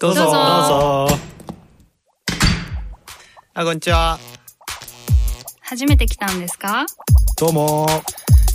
[0.00, 0.22] どうぞ。
[0.22, 0.30] どうぞ。
[0.30, 1.16] どうぞ
[3.52, 4.18] あこんにちは。
[5.60, 6.86] 初めて来たんですか？
[7.38, 7.86] どうも。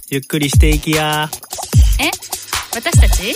[0.10, 1.30] ゆっくりしていきや。
[2.00, 2.10] え？
[2.74, 3.36] 私たち？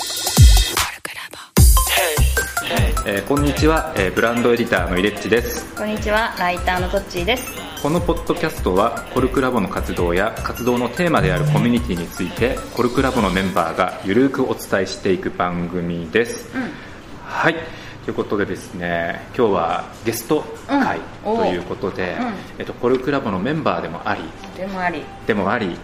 [3.07, 5.63] えーこんにちは、えーブランドエディターのイレッチです。
[5.75, 7.53] こんにちは、ライターのトッチーです。
[7.83, 16.49] このポッドキャストはコルクラボの活動や活動のテーマであるコミュニティについてコルクラボのメンバーがゆるくお伝えしていく番組です、
[17.25, 17.55] はい
[18.05, 24.21] ということでですね今日はゲスト会うんということで、うんえっと、コルクラボのメンバーでもあり
[24.55, 25.75] でもあり、でもあり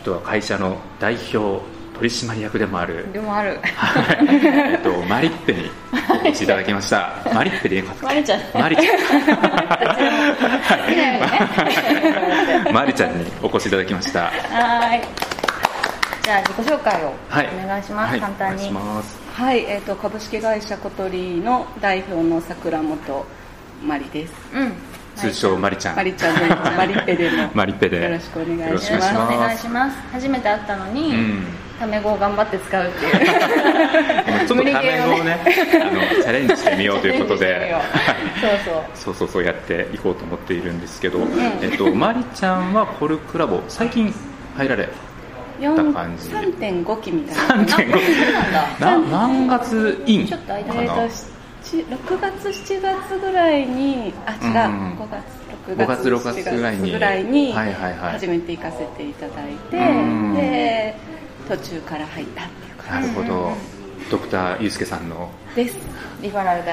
[0.00, 1.62] あとは会社の代表
[1.98, 3.58] 取締役でもあるでもある。
[3.74, 4.18] はい
[4.72, 5.70] えっと、マリッペに
[6.24, 7.10] お越しいただきました。
[7.34, 8.40] マリッペでいいかマリちゃん。
[8.54, 8.96] マリちゃ好
[10.88, 12.70] きなようにね。
[12.70, 12.72] ん。
[12.72, 14.26] マリちゃんにお越しいただきました。
[14.26, 15.02] はーい。
[16.22, 17.48] じゃあ自己紹介をはい。
[17.64, 18.10] お願いします。
[18.10, 18.62] はい簡単に。
[18.62, 19.17] お願いします。
[19.38, 23.24] はい、えー、と株式会社コトリーの代表の桜本
[23.86, 24.34] まりです。
[24.52, 24.72] うん。
[25.14, 25.96] 通称マリちゃん。
[25.96, 28.02] まりちゃんで、まりっぺでもマリッペで。
[28.02, 29.96] よろしくお願いしますよろしおお願願いいします。
[30.10, 31.44] 初めて会ったのに、うん。
[31.78, 33.12] タメ語を頑張って使うっていう。
[34.48, 35.38] ちょっとタメ語をね、
[35.82, 37.76] あの、チャレンジしてみようということで、
[38.40, 38.82] そうそう。
[38.92, 41.20] そうそうそうやっていこうと思っているんですけど、
[41.62, 44.12] えっと、マリちゃんはコルクラボ、最近
[44.56, 45.07] 入られ四
[45.58, 47.64] た感じ3.5期みたいな。
[47.64, 48.98] 3.5そうなんだ。
[48.98, 50.26] な何月イン？
[50.26, 50.82] ちょっと間かな。
[50.82, 51.14] えー、と
[51.64, 54.98] 七6月7月ぐらいにあ違う、うん。
[54.98, 55.24] 5月
[55.68, 60.94] 6 5月6月ぐらいにぐらいにはいはいはい初めて行かせていただいて、うんで
[61.48, 63.52] 途中から入ったっていう感なるほど、
[64.10, 65.30] ドクターユースケさんの。
[65.56, 65.76] じです。
[66.20, 66.72] リファラルで。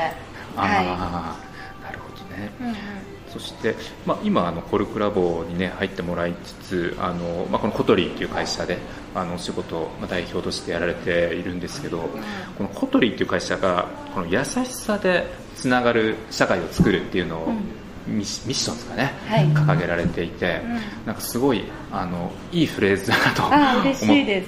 [0.58, 1.38] あ
[1.78, 2.75] あ、なるほどね、うんうん。
[3.36, 6.53] そして、まあ、今あのコルクラボに、ね、入ってもらいつ
[6.94, 8.78] つあの、まあ、このコトリーという会社で
[9.14, 12.00] あのお仕事をまあ代表としてやられているんですけど、
[12.58, 15.25] このコトリーという会社がこの優しさで
[15.56, 17.53] つながる社会を作るっていうのを、
[18.08, 19.47] ミッションですかね、はい。
[19.47, 20.61] 掲げられていて、
[21.06, 24.46] なんかすごいあのいいフレーズだなと思あったんですけど、ね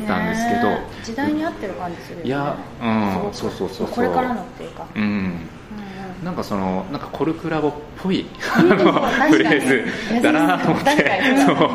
[1.03, 2.27] 時代に合ってる感じするよね。
[2.27, 3.87] いや、うん、そうそうそうそう。
[3.87, 4.87] これからのっていうか。
[4.95, 5.49] うん
[6.23, 8.69] なんかそのなんかコルクラボっぽいあうん
[9.31, 10.89] フレーズだなと思って。
[11.45, 11.69] そう、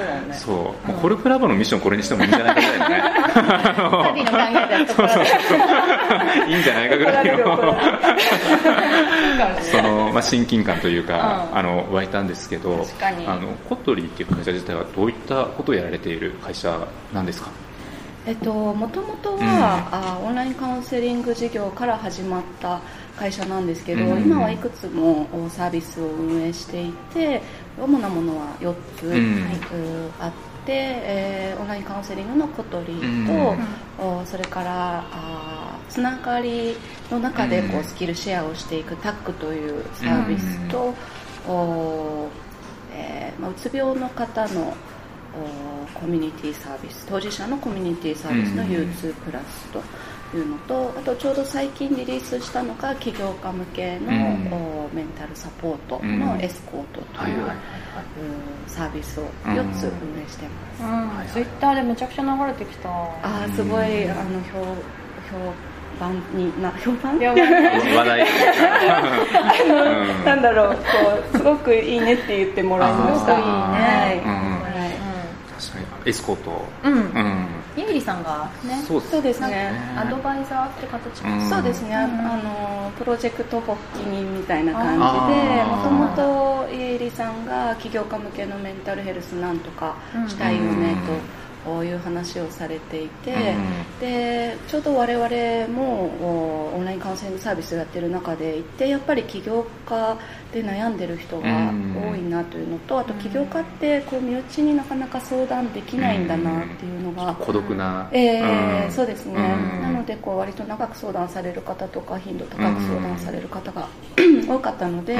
[0.00, 0.34] うだよね。
[0.34, 0.56] そう、
[0.88, 4.86] もうコルクラボのミッションこれにしてもいいんじゃないかぐらいのね。
[4.86, 6.48] そうそうそう。
[6.50, 7.76] いいんじゃないかぐらいの。
[9.62, 11.58] その、まあ、親近感というか、うん。
[11.58, 12.86] あの湧いたんですけど
[13.26, 17.50] あのコトリーっていう会社自体はどういったことをやられている会社なんですか？
[18.24, 19.42] えっと、もともとは、うん。
[19.42, 22.80] あオンラインカウンセリング事業から始まった
[23.16, 24.22] 会社なんですけど、うん。
[24.22, 27.42] 今はいくつもおサービスを運営していて
[27.78, 29.12] 主なものは4つ、う
[30.20, 30.30] あっ
[30.64, 36.76] て、えーオンラインカウンセリングのコトリーと、おそれからあつながり
[37.10, 37.80] の中でこうん。
[37.80, 40.94] うスキルシェアをしていくタックというサービスと、
[41.48, 42.28] お
[42.94, 44.74] えーまあ、うつ病の方のお
[45.94, 48.68] コミュニティサービス当事者のコミュニティサービスのうん。
[48.70, 49.82] U2 プラスと
[50.36, 54.52] いうのとあとちょうど最近リリースしたのが起業家向けの、うん。
[54.52, 56.20] おメンタルサポートうん。
[56.20, 57.50] のエスコートという,、
[58.66, 60.46] サービスを4つ運営して
[60.80, 61.34] ます。
[61.34, 61.44] うん。
[61.44, 62.88] ツイッターでめちゃくちゃ流れてきた。
[62.90, 64.60] あーすごいあの評
[65.30, 65.52] 評
[66.00, 67.18] 判にな評判？
[67.18, 67.42] やばい
[67.96, 68.26] 話題
[70.24, 70.82] なんだろうこ
[71.34, 73.38] うすごくいいねって言ってもらいました。
[73.38, 73.44] い、ー。
[73.44, 74.41] うんはい
[76.04, 76.64] エスコート。
[76.84, 76.92] うん。
[76.92, 77.00] うん。
[77.00, 79.48] うんイエリさんがね、そうですそうですね。
[79.48, 81.48] ねアドバイザーって形うん。
[81.48, 82.10] そうですね、あうん。
[82.20, 84.98] あのプロジェクト発起人みたいな感じ
[85.34, 89.96] でもともと家入さんが起業家向けのメンタルヘルスなんとか
[90.28, 91.41] したいよねと
[91.84, 94.00] いう話をされていて、うん。
[94.00, 100.18] でちょうど我々もおオンラインカウンセリングサービスをやってる中で一定やっぱり起業家
[100.52, 101.46] で悩んでる人が
[102.10, 108.08] 多いなというのと、あと起業家ってこう身内になかなか相談できないんだなっていうのが、孤独な。
[108.12, 108.92] えーうん。
[108.92, 109.82] そうですね、うん。
[109.82, 113.88] なのでこう割と長く相談される方とか頻度高く相談される方が
[114.46, 115.14] 多かったので、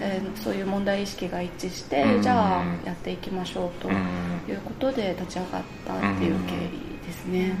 [0.00, 2.22] えーそういう問題意識が一致して、うん。
[2.22, 3.94] じゃあやっていきましょうとうん。
[3.94, 7.38] いうことで立ち上がったっていう経緯ですね。
[7.38, 7.54] いや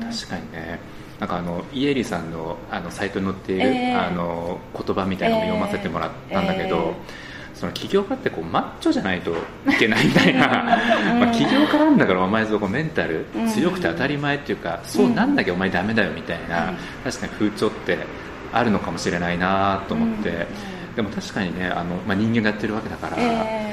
[0.00, 0.78] ー確かにね。
[1.20, 6.94] なんかあのイエリさんのあのサイトに載っている、えーあの言葉みたいなのを読ませてもらったんだけど、えー
[7.54, 9.34] その起業家ってこうマッチョじゃないとい
[9.78, 10.48] けないみたいな、
[11.20, 17.98] まあ、起業家なんだからお前そこメンタル強くて当たり前っていうか、そうなんなきゃお前ダメだよみたいな、確かに風潮って
[18.52, 20.46] あるのかもしれないなと思って、
[20.96, 23.63] でも確かにねあの、まあ、人間がやってるわけだから、え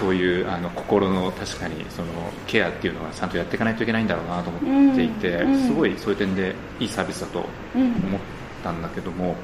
[0.00, 2.08] そういうあの心の確かにその
[2.46, 9.36] ケアっていうのはちゃんとやっていかないといけないんだろうなと思っていて、うんうんすごいそういう点でいいサービスだと思ったたんだけども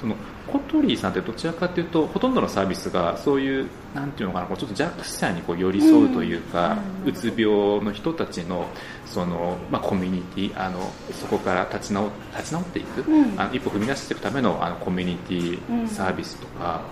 [0.00, 0.16] その
[0.48, 8.66] コトリーさんってどちらかというとほとんどのサービスがそういうなんていうのかなこうちょっと弱者にこう寄り添うというか、うつ病の人たちの
[9.06, 13.40] その、まあ、コミュニティあのそこから立ち直立ち直っていく、うん。
[13.40, 16.82] あの一歩踏み出していくためのあのコミュニティサービスとか、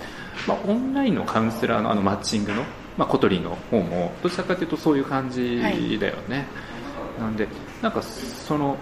[0.46, 2.64] まあ、オンラインのカウンセラーのあのマッチングの、
[3.00, 6.44] まあ、コトリーの方もどちらかというとそういう感じだよね、
[7.18, 7.48] なんで
[7.80, 8.76] なんかその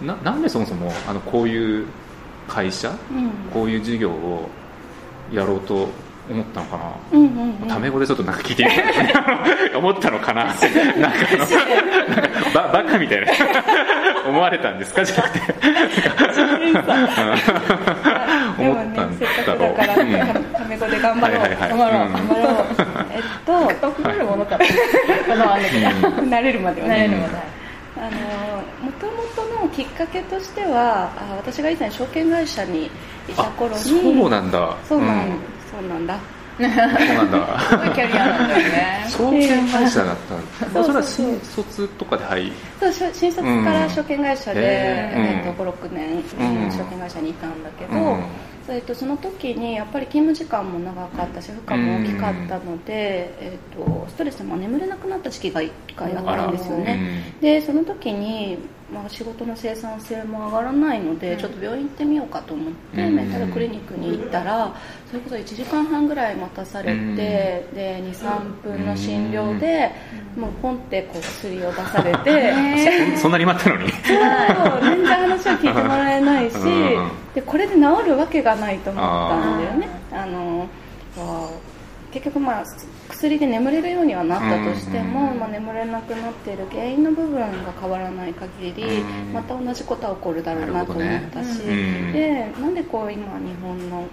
[0.00, 1.86] ななんでそもそもあのこういう
[2.48, 3.30] 会社うん。
[3.52, 4.48] こういう事業を
[5.30, 5.88] やろうと
[6.30, 7.68] 思ったのかな、うんうんうん。
[7.68, 8.70] タメ語でちょっとなんか聞いてみ
[9.12, 10.44] た 思ったのかな。
[10.48, 10.58] なんか
[12.54, 13.26] ババカみたいな。
[14.26, 15.04] 思われたんですか？
[15.04, 15.40] じゃなくて。
[18.58, 20.53] 思ったんだろう
[20.94, 21.70] で頑張ろう、はいはいはい。
[21.70, 22.12] 頑張ろう、うん。
[22.12, 22.66] 頑張ろう。
[23.12, 26.94] えっとかくなるものかなこの案だけど慣れるまではね。
[26.94, 27.54] 慣れるまで。
[27.96, 32.90] あの元々のきっかけとしてはあ私が以前証券会社にい
[33.36, 34.76] た頃にあそうなんだ。
[34.88, 35.38] そうなん、うん。
[35.70, 36.18] そうなんだ。
[36.56, 37.60] そうなんだ。
[37.60, 39.06] すごいキャリアなんだよね。
[39.10, 40.16] 証券会社だっ
[40.60, 40.84] たんだ。
[40.84, 41.34] それはそうそうそう。
[41.34, 44.64] 新卒とかで入そう新卒から証券会社で、うん。
[44.66, 46.24] えっとうん56年、
[46.64, 46.70] うん。
[46.70, 48.18] 証券会社にいたんだけど、
[48.68, 58.58] うんえっとその時にやっぱり勤務時間も長かったし負荷も大きかったので、えっとストレスでも眠れなくなった時期が1回あったんですよね、でその時に、
[58.92, 61.38] まあ、仕事の生産性も上がらないので、うん。
[61.38, 63.16] ちょっと病院行ってみようかと思って、うん。
[63.16, 64.74] メンタルクリニックに行ったら
[65.08, 67.16] それこそ1時間半ぐらい待たされて、うん。
[67.16, 69.90] で23分の診療で、
[70.36, 73.90] もうポンってこう薬を出されて、うんそそんなに待ったのに。
[73.90, 74.00] そう
[74.82, 79.88] 全然話を聞いてもらえないし、うんでこれで治るわけがないと思ったんだよね。
[80.12, 80.68] あの
[81.18, 81.50] あ
[82.14, 82.64] 結局、まあ、
[83.08, 85.40] 薬で眠れるようにはなったとしても、うん。
[85.40, 89.32] まあ、眠れなくなっている原因の部分が変わらない限り、うん。
[89.32, 91.64] また同じことは起こるだろうなと思ったし、ね。
[92.06, 92.12] うん。
[92.12, 94.06] でなんでこう今日本のこ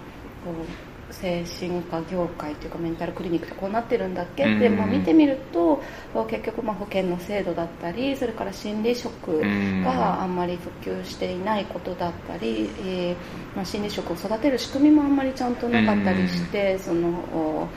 [0.50, 4.42] う精神科業界というかメンタルクリニックってこうなってるんだっけ？
[4.44, 4.76] って、うん。
[4.78, 5.80] まあ、見てみると
[6.28, 9.40] 結局まあ保険の制度だったりそれから心理職
[9.84, 13.16] があんまり普及していないことだったり、えー
[13.54, 17.68] まあ、心理職を育てる仕組みもあんまりちゃんとなかったりして、そのお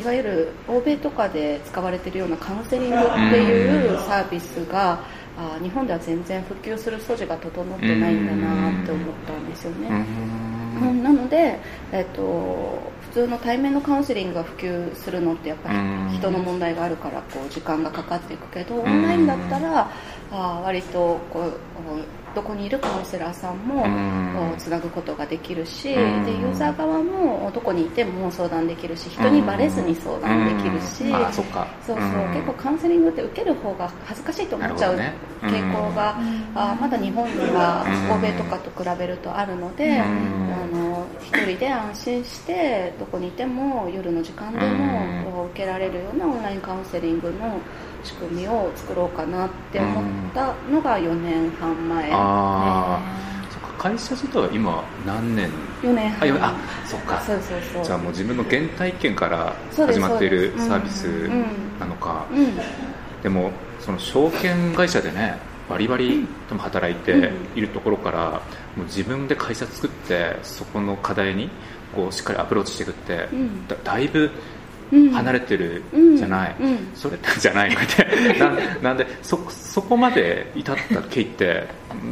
[0.00, 3.06] いわゆる欧米とかで使われているようなカウンセリングって
[3.38, 5.00] いうサービスが
[5.38, 9.88] あ日本では全然普及する素地が整ってないんだなって思ったんですよね。
[10.82, 11.02] うん。
[11.04, 11.60] なので、
[11.92, 16.10] えっと、普通の対面のカウンセリングが普及するのってやっぱりうん。
[16.12, 19.88] 人の問題があるからこう時間がかかっていくけどオンラインだったら
[20.32, 23.58] あ割とこうどこにいるカウンセラーさん。
[23.58, 23.84] も
[24.56, 26.24] つなぐことができるしうん。
[26.24, 31.44] でユーザー側もどこにいても相談できるし人にバレずに相談できるしそう
[31.86, 31.96] そう
[32.32, 34.96] 結構カウンセリングって受ける方が恥ずかしいと思っちゃう
[35.42, 36.16] 傾向が
[36.54, 39.98] あまだ日本には欧米とかと比べるとあるので。
[39.98, 40.48] うん。
[40.58, 47.60] あの一人で安心してどこにいても夜の時間でも受けられるようなオンラインカウンセリングの
[48.04, 50.04] 仕組みを作ろうかなって思っ
[50.34, 53.00] たのが4年半前、ああ
[53.50, 55.50] そっか会社自体は今何年
[55.82, 56.22] ？4年半。
[56.22, 56.54] あよあ
[56.86, 57.20] そっか。
[57.20, 57.84] そうそうそう。
[57.84, 61.44] じゃあもう自分の原体験から始まっているサービスうん。
[61.78, 62.56] なのか、うん。
[63.22, 63.50] でも
[63.80, 68.42] その証券会社でねバリバリでも働いているところから、
[68.76, 71.50] もう自分で会社作ってそこの課題に
[71.94, 73.68] こうしっかりアプローチしていくって、うん。
[73.68, 74.30] だだいぶうん
[74.90, 76.90] 離れてるうんじゃない、うん。
[76.94, 78.06] それってじゃないのって。
[78.38, 81.68] なんなんでそそこまで至った経緯って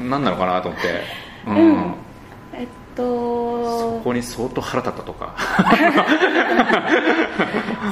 [0.08, 1.02] 何なのかなと思って、
[1.46, 1.56] うん。
[1.56, 1.94] うん。
[2.54, 2.66] えっ
[2.96, 5.34] そとこに相当腹立ったとか。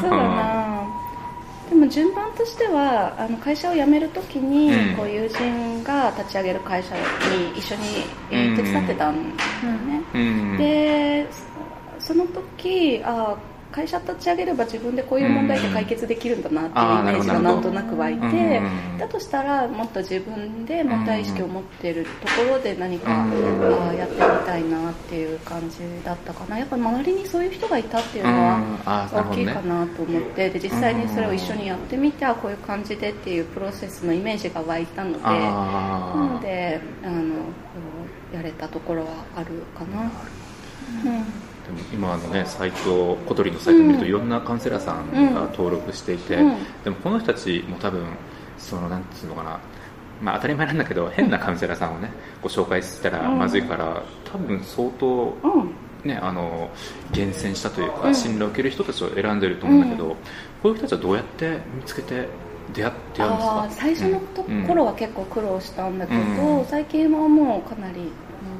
[0.00, 0.84] そうだな。
[1.68, 4.96] でも順番としてはあの会社を辞めるときに、うん。
[4.96, 7.00] こう友人が立ち上げる会社に
[7.56, 8.06] 一緒に、
[8.56, 10.56] 手伝ってたんだよね、うん。
[10.56, 11.26] で
[11.98, 13.36] そその時あ
[13.74, 26.58] 会社立ち上げれば自分でこういう問題って解決できるんだなっていうイメージがなんとなく湧いて、うんだとしたらもっと自分でまた意識を持っているところで何か、やってみたいなっていう感じだったかな。
[26.58, 37.22] やっぱ周りにそういう人がいたっていうのは大きいかなと思ってで実際にそれを一緒にやってみてあこういう感じでっていうプロセスのイメージが湧いたのでなあのであの
[38.32, 40.02] やれたところはあるかな。
[40.02, 41.24] うん
[41.66, 44.08] でも今あのねサイト小鳥のサイトを見るとうん。
[44.08, 46.56] いろんなカウンセラーさんが登録していて、うん。
[46.84, 48.04] でもこの人たちも多分
[48.58, 49.60] そのなんつうのかな
[50.22, 52.10] まあ当たり前なんだけど変なカウンセラーさんをね
[52.42, 55.48] ご紹介したらまずいから多分相当う
[56.04, 56.08] ん。
[56.08, 56.70] ねあの
[57.12, 58.14] 厳選したというかうん。
[58.14, 60.08] 信頼を受ける人たちを選んでると思うんだけど、
[60.62, 62.28] こういう人たちはどうやって見つけて
[62.74, 63.68] 出会出会うんですか？
[63.70, 66.66] 最初のところは結構苦労したんだけど、うん。
[66.66, 68.12] 最近はもうかなり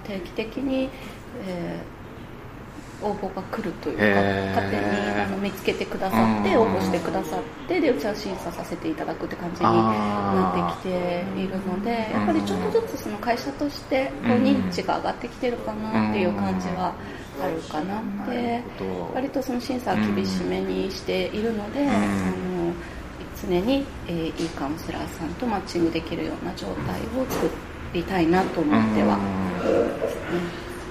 [0.05, 0.89] 定期的に、
[1.47, 1.94] えー
[3.03, 4.83] 応募が来るというか勝手に
[5.21, 6.61] あの見つけてくださってうん。
[6.63, 14.43] 応募してくださってでうちは審査させていただくって感じになってきているのでやっぱりちょっとずつその会社としてこううん。
[14.45, 16.95] 認知が上がってきてるかなっていう感じは
[17.43, 19.15] あるかなでなるほど。
[19.15, 21.89] 割とその審査は厳しめにしているので、ん。
[21.91, 22.73] あの
[23.41, 27.51] 常に、えーいいカウンセラーさんとマッチングできるような状態を作
[27.93, 29.19] りたいなと思っては、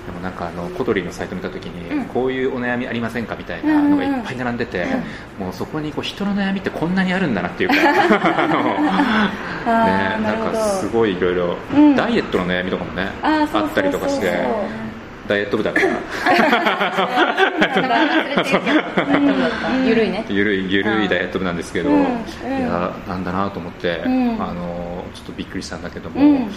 [0.05, 2.05] でもなんかあのコトリーのサイト見たときに、うん。
[2.05, 4.85] こういうお悩みありませんかみたいなのがいっぱい並んでて、
[5.39, 7.81] もうそこにこう人の悩みってこんなにあるんだなっていうか ね、
[9.65, 11.95] なんかすごいいろいろうん。
[11.95, 14.45] ダイエットの悩みとかもね、あったりとかして
[15.27, 15.87] ダイエット部だから。
[19.85, 20.25] ゆるいね。
[20.29, 21.95] ゆるいゆるいダイエット部なんですけど、うん。
[21.97, 22.03] うん。
[22.03, 22.07] い
[22.61, 24.43] やなんだなと思って、うん。
[24.43, 26.51] あのちょっとびっくりしたんだけども、うん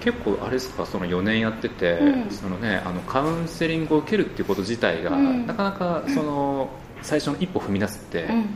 [0.00, 2.30] 結構あれですかその4年やってて、うん。
[2.30, 5.46] そのねあのカウンセリングを受けるっていうこと自体が、うん。
[5.46, 6.70] なかなかその
[7.02, 8.46] 最初の一歩踏み出すって、うん。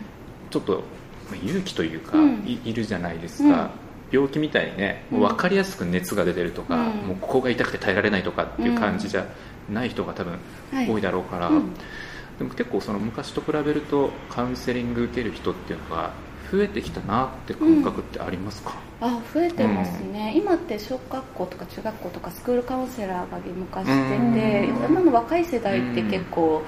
[0.51, 0.83] ちょっと
[1.31, 2.45] まあ勇気というか、うん。
[2.47, 3.71] いいるじゃないですか、
[4.11, 5.21] 病気みたいにねうん。
[5.21, 7.09] もう分かりやすく熱が出てるとか、うん。
[7.09, 9.27] もうここが痛くて耐えられないとかっていう感じじゃ
[9.71, 10.39] ない人が多分
[10.73, 10.91] はい。
[10.91, 11.75] 多いだろうから、うん。
[12.39, 16.13] でも結構その昔と比べるとカウンセリング受ける人っていうのが
[16.51, 24.95] 増えてきたなって感覚ってありますか、あ増えてますね、今って小学校とか中学校とかスクールカウンセラーが義務化してて、うん。
[24.95, 26.63] 今の若い世代って結構、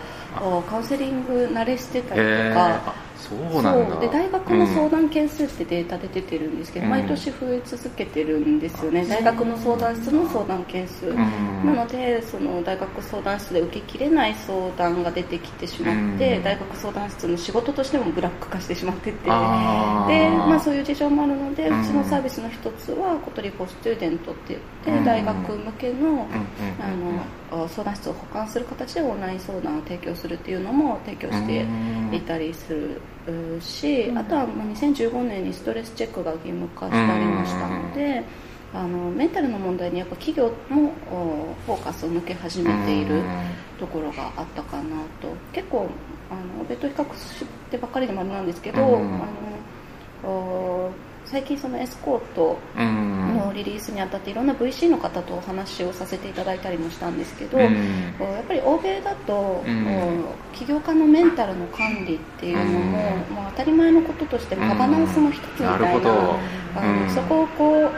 [0.69, 4.01] カウンセリング慣れしてたりとか、あそうなんだ。
[4.01, 6.91] で大学の相談件数ってデータで出てるんですけど、うん。
[6.93, 11.17] 毎年増え続けてるんですよね、大学の相談室の相談件数、うん。
[11.17, 16.45] なのでその大学相談室で受けきれない相談が出てきてしまって、うん。
[16.45, 19.25] 大学相談室の仕事としてもブラック化してしまってて。
[19.25, 21.85] で、まあ、そういう事情もあるので、ううん。
[21.85, 25.05] ちのサービスの一つは小鳥フォースチューデントって言って、うん。
[25.05, 26.25] 大学向けの,、うんうん。
[26.81, 28.59] あの相談室を補完す。
[28.59, 31.67] る形でオンライン相談を提供するっていうのも提供して
[32.13, 32.73] いたりす
[33.27, 38.23] るし、あとはまあ2015年にストレスチェックが義務化してありましたので、
[38.75, 43.23] あのメンタルの問題にやっぱ企業もおフォーカスを向け始めている
[43.79, 45.29] ところがあったかなと。
[45.53, 45.89] 結構
[46.31, 49.15] あの欧米と比較してばっかりでもあれなんですけど、うん。
[49.15, 49.19] あ
[50.25, 50.91] のお
[51.27, 53.37] 最近そのエスコートうん。
[53.37, 57.65] のリリースにあたっていろんな VC の方とお話をさせていただいたりもしたんですけど、うん。
[57.65, 60.25] やっぱり欧米だと、うん。
[60.53, 62.81] 起業家のメンタルの管理っていうのも、
[63.31, 63.35] うん。
[63.35, 66.11] まあ、当たり前のこととしてガバナンスの一つみたいな,、
[66.77, 67.11] あのうん。
[67.11, 67.91] そこをこう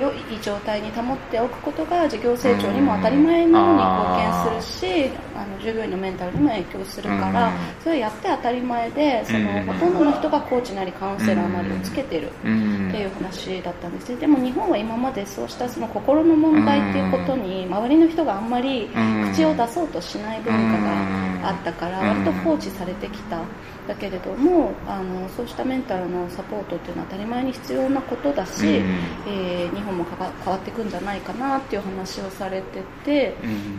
[0.00, 5.10] 良い状態に保っておくことが事業成長にも当たり前のように貢献するし、
[5.42, 7.54] あの従業員のメンタルにも影響するから、うん。
[7.82, 9.66] それをやって当たり前でその、うん。
[9.66, 12.30] ほとんどの人がコーチなりカウンセラーなりをつけてる。
[12.44, 14.16] うんっていう話だったんですね。
[14.16, 18.88] でも日本は今までそうしたその心の問題っていうことに周りの人があんまり
[19.32, 23.40] 口を出そうとしない文化があったから割と放置されてきた。
[23.88, 28.98] だけれどもあのそうしたメンタルのサポートっていうのは当たり前に必要なことだし、うん。
[29.26, 33.34] えー日本もかか変わっていくんじゃないかなっていう話をされてて、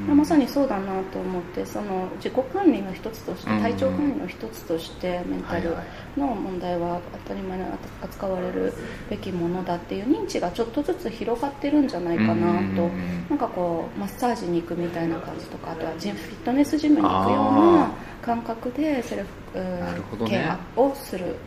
[0.10, 0.18] うん。
[0.18, 3.62] まさにそうだなと思ってその自己管理の一つとしてうん。
[3.62, 5.76] 体調管理の一つとしてメンタル
[6.18, 7.64] の問題は当たり前に
[8.02, 8.74] 扱われる
[9.10, 12.84] べきものだっていう認知がちょっとずつ広がってるんじゃないかなと。
[12.84, 17.92] うんなんかこうマッサージに行くみたいな感じとかあとはジムフィットネスジムに行くような
[18.22, 21.38] 感覚でセルフケアをする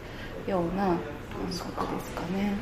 [0.46, 0.96] ような感
[1.76, 2.54] 覚ですかね。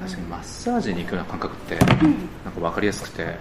[0.00, 2.28] 確かにマッサージに行くような感覚ってうん。
[2.44, 3.38] なんか分かりやすくて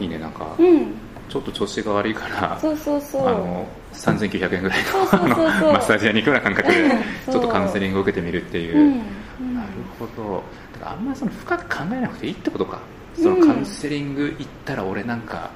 [0.00, 0.56] いいねなんか。
[0.58, 0.94] うん
[1.28, 3.28] ちょっと調子が悪いからそうそうそう。
[3.28, 6.90] あの3900円ぐらいのマッサージ屋に行くような感覚でうん。
[6.90, 9.02] ちょっとカウンセリングを受けてみるっていう、うん。
[9.40, 9.54] うん。
[9.54, 9.68] なる
[9.98, 10.42] ほど。
[10.74, 12.80] だからあんまりその深く考えなくていいってことか。
[13.14, 15.50] そのカウンセリング行ったら俺なんか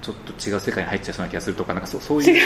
[0.00, 2.36] ちょっと違う世界に入っちゃいそうな気がするとかなんかそうそういう。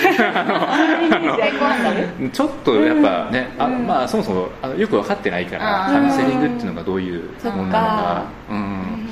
[2.32, 3.86] ちょっとやっぱね、あうん。
[3.86, 8.24] まあそもそもあのよく分かってないからカウンセリングっていうのがどういうものなのか。
[8.50, 9.11] うんうん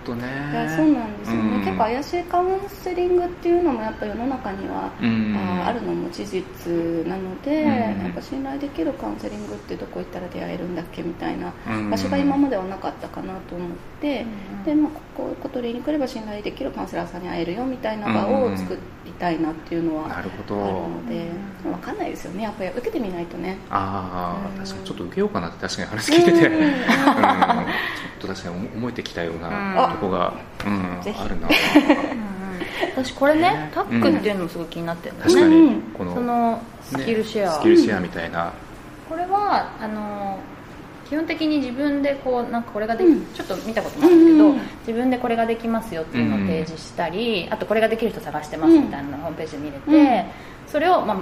[0.00, 0.50] なるほどね。
[0.52, 1.60] いやそうなんですよね、うん。
[1.60, 5.36] 結構怪しいカウンセリングっていうのもやっぱ世の中には、うん。
[5.36, 6.72] ああるのも事実
[7.06, 7.68] なので、うん。
[7.68, 11.90] やっぱ信頼できるカウンセリングってどこ行ったら出会えるんだっけみたいなうん。
[11.90, 13.68] 場所が今まではなかったかなと思っ
[14.00, 14.24] て、
[14.64, 21.26] でまあ、ここ小鳥に来れば信頼できるカウンセラーさんに会えるよみたいな場を作りたいなっていうのはあるので、
[21.62, 22.42] 分かんないですよね。
[22.44, 23.58] やっぱり受けてみないとね。
[23.70, 24.86] ああうん確かに。
[24.86, 26.50] ちょっと受けようかなって確かに話聞いてて、ちょっ
[28.20, 29.48] と確かに思えてきたような。
[29.48, 30.34] うんとこが、
[30.66, 31.48] うんあるな。
[32.94, 33.70] 私これねね。
[33.74, 38.52] タックっていうのもすごい気になってるんだよ確かね、にこの、そのスキルシェア、ねスキルシェアみたいな、
[39.08, 40.38] これはあの
[41.10, 43.26] 基本的に自分でこうなんかこれができ、うん。
[43.34, 48.82] ちょっと見たこともあるけど、うんうん自分でこれができますよっていうのを提示したり、あとこれができる人探してますうん。
[48.84, 50.24] みたいなのをホームページで見れて、うん。
[50.66, 51.16] それを、まあ、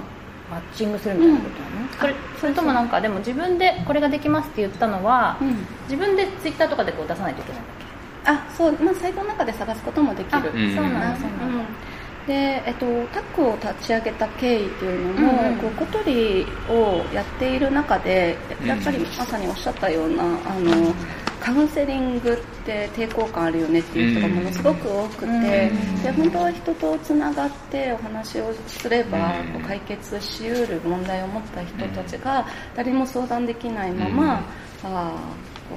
[0.49, 5.57] マッチングするみたいなことなの、それそれともなんかでも自分でこれができますって言ったのは、うん。
[5.83, 7.61] 自分でツイッターとかでこう出さないといけない
[8.25, 10.51] あそう、まあ、サイトの中で探すこともできる。
[10.53, 10.75] うん。
[10.75, 11.15] そうなんだ。
[11.17, 11.65] そううなん。
[12.27, 15.57] でえっと、タッグを立ち上げた経緯っていうのも、うんうん。
[15.57, 18.67] こう小鳥をやっている中でうん。
[18.67, 20.27] やっぱりまさにおっしゃったようなあ
[20.59, 20.93] の
[21.39, 26.03] カウンセリングって抵抗感あるよねっていう人がものすごく多くて、うん。
[26.03, 29.53] で本当は人とつながってお話をすればうん。
[29.53, 32.45] こう解決しうる問題を持った人たちが
[32.75, 34.43] 誰も相談できないまま、
[34.83, 35.11] あ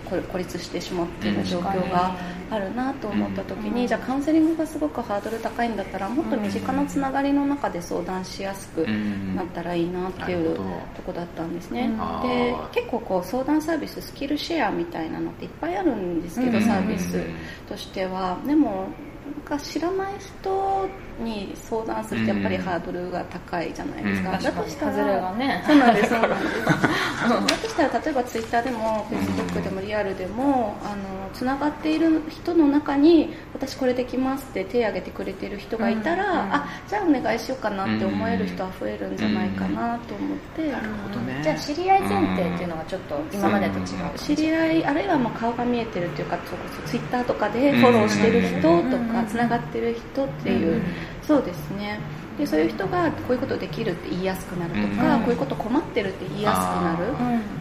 [0.00, 2.16] 孤孤立してしまっている状況が
[2.50, 9.36] あるなと思った時に、じゃあカウンセリングがすごくハードル高いんだったらもっと身近なつながりの中で相談しやすくうん。
[9.36, 11.90] なったらいいなっていうとこだったんですね、
[12.22, 12.28] うん。
[12.28, 16.64] で結構こう相談サービススキルシェアみたいなのっていっぱいあるんですけど、うん。
[16.64, 17.20] サービス
[17.68, 18.38] としては。
[18.46, 18.88] でも
[19.34, 20.88] か知らない人
[21.22, 25.62] に相談するとやっぱりハードルが高いじゃないですか、うんだとしたらね。
[25.66, 26.08] そうなんです。
[26.10, 26.64] そうなんです。
[26.66, 41.40] だとしたら例えばツイッターでもフェイスブックでもリアルでもあのつながっている人の中に私これできますって手を挙げてくれてる人がいたら、うんうんあじゃあお願いしようかなって思える人は増えるんじゃないかなと思って、なるほどね。
[41.42, 43.86] じゃあ知り合い前提っていうのがちょっと今までと違う。
[44.16, 50.82] 知り合いあるいはもう顔が見えてるっていうかそこそツイッターとかでフォローしてる人とうつながってる人っていう、うん
[51.22, 52.00] そうですね。
[52.36, 57.04] でそういう人がこういうことできるって言いやすくなるとか、うんこういうこと困ってるって言いやすくなる、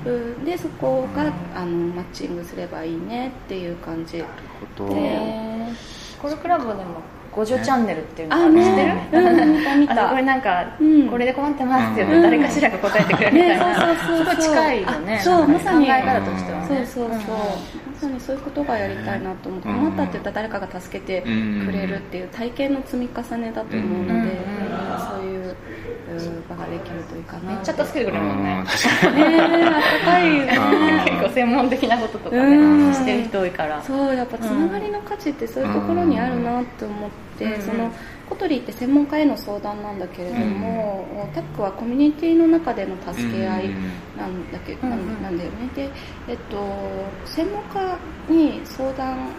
[0.07, 0.13] うん。
[0.13, 0.45] うん。
[0.45, 4.21] でそこがあのマッチングすればいいねっていう感じ。
[4.21, 4.95] ほど。
[4.95, 7.01] へーコルクラボでも
[7.31, 9.19] 五女チャンネルっていうの知ってねる？
[9.19, 11.07] うん見た見あたこれなんか、うん。
[11.07, 12.21] これで困ってますって言うとうん。
[12.23, 14.43] 誰かしらが答えてくれるみたいな、ねそうそうそうそう。
[14.43, 15.17] すごい近いよね。
[15.17, 16.85] あそうまさに考え方としてはね。
[16.87, 17.41] そうそうそう、
[18.01, 19.75] まさにそういうことがやりたいなと思って、うん。
[19.75, 25.00] 困ったって言ったら誰かが助けてくれるっていう体験の積み重ねだと思うので、うん。
[25.00, 25.55] そういううん
[26.49, 28.59] 場ができるといいかなめっちゃ助けてくれるもんね。
[28.59, 29.15] うん確かに。
[29.17, 30.37] ねえあったかい。
[30.37, 32.87] よねあ結構専門的なこととかうん。
[32.89, 33.81] ねしてる人多いから。
[33.83, 37.61] そうやっぱつながりの価値ってそういうところにあるなって思って、うん。
[37.61, 37.91] その
[38.29, 43.69] コトリって専門家への相談なんだけれども、タックはコミュニティの中での助け合い
[44.17, 45.69] なんだけうんなんだよね。
[45.75, 45.89] で、
[46.29, 46.57] えっと、
[47.25, 47.97] 専門家
[48.29, 49.31] に相談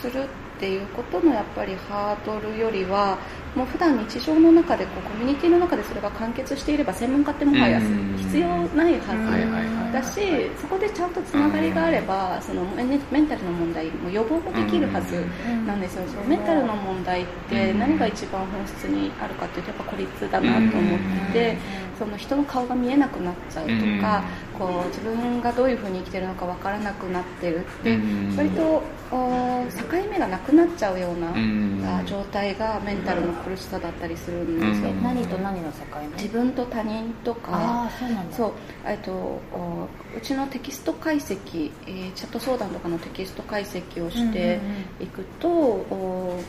[0.00, 0.26] するっ
[0.60, 3.18] ていうことのやっぱりハードルよりは
[3.56, 8.16] もう普段日常の中でこうコミュニティの中でそれが完結していれば専門家ってもはやうん。
[8.26, 15.24] 必要ないはず、だしそこでちゃんとつながりがあればそのメンタルの問題も予防もできるはず
[15.66, 20.98] なんですよ、そのメンタルの問題って何が一番本質にあるかっていうとやっぱ孤立だなと思っ
[21.32, 21.56] て
[21.98, 24.22] その人の顔が見えなくなっちゃうとか
[24.58, 27.98] こう自分がどういうふうに生きてるのかわからなくなってるって
[28.36, 35.02] 割とお境目がなくなっちゃうようなあ状態がメンタルの苦しさだったりするんですよ、うん。
[35.02, 36.08] 何と何の境目？
[36.22, 37.88] 自分と他人とか。
[38.32, 38.52] そう
[38.84, 44.60] えっとおうちのテキスト解析、えーチャット相談とかのテキスト解析をして
[45.00, 46.40] いくと、お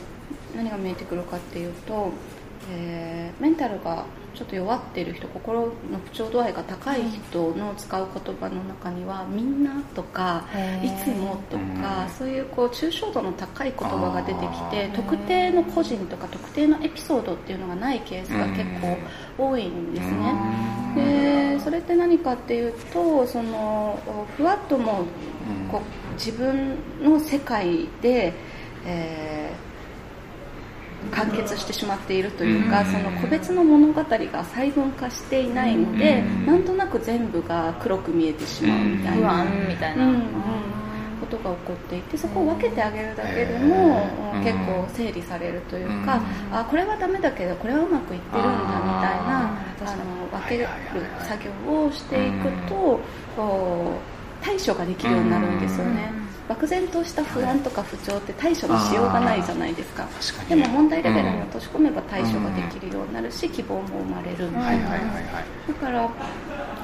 [0.56, 2.10] 何が見えてくるかっていうと、
[2.72, 4.04] えーメンタルが
[4.38, 5.68] ちょっと弱っている人心の
[6.04, 10.86] 不調度合いが高い人の使う言葉の中には「みんな」とか「へー。
[10.86, 20.34] いつも」とか、うんそういうこう抽象度の高い言葉が出てきて特定の個人とか特定のエピソードっていうのがないケースが結構多いんですね。
[20.94, 23.98] でそれって何かっていうとその
[24.36, 25.04] ふわっとも
[25.70, 28.32] こう自分の世界で、
[28.86, 29.67] えー
[31.12, 32.86] 完結してしまっているというか、うん。
[32.86, 36.46] その個別の物語が細分化していないので、うん。
[36.46, 40.20] なんとなく全部が黒く見えてしまうみたいな、不安みたいな、うんうん。
[41.20, 44.40] ことが起こっていてそこを分けてあげるだけでも、うん。
[44.44, 46.56] 結構整理されるというか、うん。
[46.56, 48.72] あこれはダメだけどこれはうまくいってるんだみたい
[49.26, 50.68] なああの分ける
[51.20, 53.00] 作業をしていくと、
[54.42, 56.12] 対処ができるようになるんですよね、
[56.48, 60.08] 漠然とした不安とか不調って対処のしようがないじゃないですか。
[60.48, 64.98] でも問題レベルに落とし込めば対処ができるようになるし希望も生まれるみたいな、だ
[65.80, 66.10] から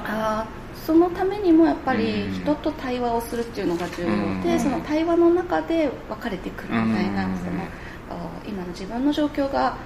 [0.05, 4.59] あーそのためにもやっぱり人と対話をするっていうのが重要で、うん。
[4.59, 7.37] その対話の中で分かれてくるみたいな、うん。
[7.37, 7.51] その
[8.47, 9.77] 今の自分の状況が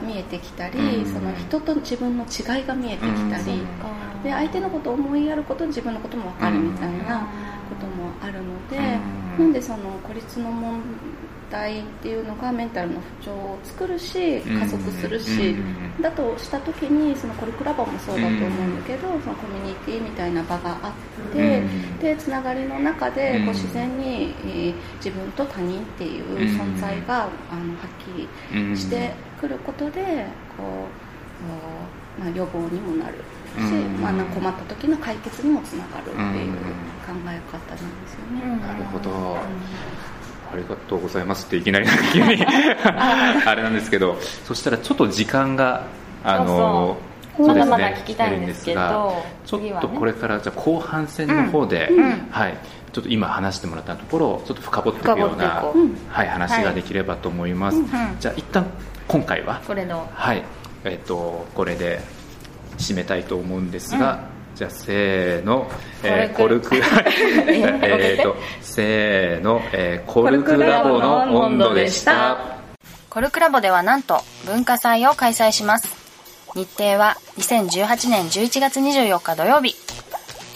[0.00, 1.12] 見えてきたり、うん。
[1.12, 3.62] その人と自分の違いが見えてきたり、
[4.22, 7.26] で相手のことを思いやることで自分のことも分かるみたいな
[8.24, 8.76] あるので、
[9.38, 9.44] うん。
[9.46, 10.80] なんでその孤立の問
[11.50, 16.02] 題っていうのがメンタルの不調を作るし加速するし、うん。
[16.02, 21.98] だとした時にそのコルクラボもそうだと思うんだけど、そのコミュニティみたいな場があって、うん。
[21.98, 23.44] でつながりの中でうん。
[23.46, 28.28] こう自然に、えー自分と他人っていう存在が、あのはっきり
[28.68, 28.76] うん。
[28.76, 30.64] してくることでこう
[31.44, 31.50] こ
[32.18, 33.16] う、まあ、予防にもなる
[33.60, 34.00] し、うん。
[34.00, 34.26] まあ、なん。
[34.26, 36.54] か困った時の解決にもつながるっていううん。
[37.04, 38.66] 考え方なんですよね。
[38.66, 39.36] なるほど、
[40.52, 42.44] ありがとうございますっていきなり急に。
[42.46, 45.84] あれなんですけどそしたらちょっと時間が
[46.24, 46.96] あの
[47.36, 47.54] そうそう。
[47.54, 52.04] ですねまだまだ聞きたいんですけど出るんですがちょっとこれからじゃあ後半戦の方で、うん。
[52.04, 52.28] うん。
[52.30, 52.56] はい、
[52.92, 55.74] ちょっと今話してもらったところをちょっと深掘っていくようなう。
[56.08, 57.86] はい、話ができればと思います、うん。
[58.20, 58.64] じゃあ一旦
[59.08, 60.08] 今回はこれの。
[60.14, 60.42] はい、
[60.84, 62.00] えっ、とこれで
[62.78, 65.68] 締めたいと思うんですが、じゃあせーの、
[66.02, 66.76] えーコルク
[67.48, 72.36] えっとせーの、えーコルクラボの温度でした
[73.10, 75.88] コルクラボではなんと文化祭を開催します。
[76.54, 79.74] 日程は2018年11月24日土曜日。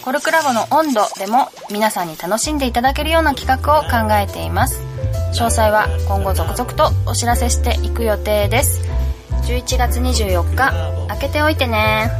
[0.03, 4.81] コルクラボの温度でも皆さんに楽しんでいただけるような企画を考えています。
[5.33, 8.88] 詳細は今後続々とお知らせしていく予定です。
[9.49, 12.11] 11月24日、開けておいてね。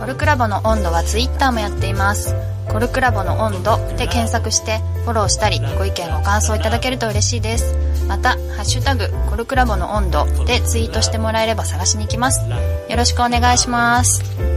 [0.00, 2.34] コルクラボの温度は Twitter もやっています。
[2.68, 7.76] コルクラボの温度で検索してフォローしたりご意見ご感想いただけると嬉しいです。
[8.08, 12.40] また、ハッシュタグコルクラボの温度でツイートしてもらえれば探しに行きます。
[12.50, 14.51] よろしくお願いします。